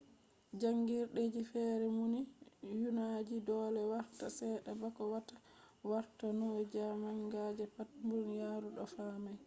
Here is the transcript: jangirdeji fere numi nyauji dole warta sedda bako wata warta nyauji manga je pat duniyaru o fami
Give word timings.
jangirdeji 0.59 1.41
fere 1.51 1.85
numi 1.97 2.21
nyauji 2.93 3.37
dole 3.49 3.81
warta 3.91 4.25
sedda 4.37 4.71
bako 4.81 5.03
wata 5.13 5.35
warta 5.89 6.25
nyauji 6.39 6.79
manga 7.03 7.43
je 7.57 7.65
pat 7.75 7.89
duniyaru 8.09 8.69
o 8.83 8.85
fami 8.93 9.33